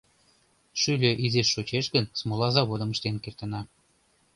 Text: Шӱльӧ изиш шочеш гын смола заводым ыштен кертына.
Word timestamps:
Шӱльӧ 0.79 1.11
изиш 1.25 1.47
шочеш 1.53 1.85
гын 1.95 2.05
смола 2.19 2.49
заводым 2.55 2.89
ыштен 2.93 3.15
кертына. 3.23 3.61